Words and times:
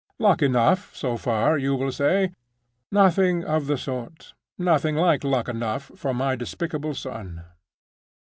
Luck 0.17 0.41
enough 0.41 0.95
so 0.95 1.15
far, 1.15 1.59
you 1.59 1.75
will 1.75 1.91
say. 1.91 2.31
Nothing 2.91 3.43
of 3.43 3.67
the 3.67 3.77
sort; 3.77 4.33
nothing 4.57 4.95
like 4.95 5.23
luck 5.23 5.47
enough 5.47 5.91
for 5.95 6.11
my 6.11 6.35
despicable 6.35 6.95
son. 6.95 7.43